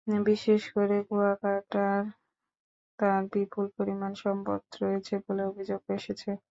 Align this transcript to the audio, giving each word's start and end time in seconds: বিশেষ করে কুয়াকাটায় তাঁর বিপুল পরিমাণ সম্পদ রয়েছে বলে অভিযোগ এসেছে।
বিশেষ 0.07 0.61
করে 0.75 0.97
কুয়াকাটায় 1.07 2.05
তাঁর 2.99 3.21
বিপুল 3.33 3.65
পরিমাণ 3.77 4.11
সম্পদ 4.23 4.61
রয়েছে 4.81 5.13
বলে 5.25 5.43
অভিযোগ 5.51 5.81
এসেছে। 5.97 6.31